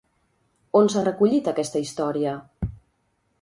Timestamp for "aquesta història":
1.51-2.33